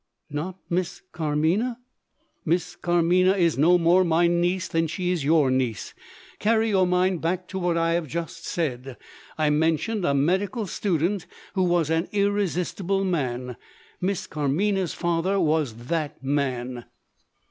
"Not 0.31 0.57
Miss 0.67 1.03
Carmina?" 1.11 1.77
"Miss 2.43 2.75
Carmina 2.75 3.33
is 3.37 3.55
no 3.59 3.77
more 3.77 4.03
my 4.03 4.25
niece 4.25 4.67
than 4.67 4.87
she 4.87 5.11
is 5.11 5.23
your 5.23 5.51
niece. 5.51 5.93
Carry 6.39 6.69
your 6.69 6.87
mind 6.87 7.21
back 7.21 7.47
to 7.49 7.59
what 7.59 7.77
I 7.77 7.91
have 7.91 8.07
just 8.07 8.43
said. 8.43 8.97
I 9.37 9.51
mentioned 9.51 10.03
a 10.03 10.15
medical 10.15 10.65
student 10.65 11.27
who 11.53 11.61
was 11.61 11.91
an 11.91 12.09
irresistible 12.11 13.03
man. 13.05 13.57
Miss 14.01 14.25
Carmina's 14.25 14.95
father 14.95 15.39
was 15.39 15.75
that 15.85 16.23
man." 16.23 16.85